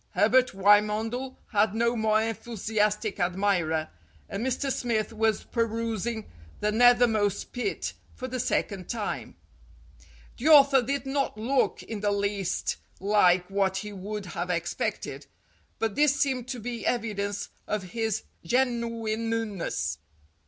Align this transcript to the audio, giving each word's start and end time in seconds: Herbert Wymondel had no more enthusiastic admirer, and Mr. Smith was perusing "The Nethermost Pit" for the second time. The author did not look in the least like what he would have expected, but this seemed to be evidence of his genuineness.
Herbert 0.15 0.51
Wymondel 0.55 1.37
had 1.51 1.75
no 1.75 1.95
more 1.95 2.19
enthusiastic 2.23 3.19
admirer, 3.19 3.89
and 4.27 4.43
Mr. 4.43 4.71
Smith 4.71 5.13
was 5.13 5.43
perusing 5.43 6.25
"The 6.59 6.71
Nethermost 6.71 7.51
Pit" 7.53 7.93
for 8.15 8.27
the 8.27 8.39
second 8.39 8.89
time. 8.89 9.35
The 10.37 10.47
author 10.47 10.81
did 10.81 11.05
not 11.05 11.37
look 11.37 11.83
in 11.83 11.99
the 11.99 12.09
least 12.09 12.77
like 12.99 13.47
what 13.51 13.77
he 13.77 13.93
would 13.93 14.25
have 14.25 14.49
expected, 14.49 15.27
but 15.77 15.93
this 15.93 16.15
seemed 16.19 16.47
to 16.47 16.59
be 16.59 16.83
evidence 16.83 17.49
of 17.67 17.83
his 17.91 18.23
genuineness. 18.43 19.99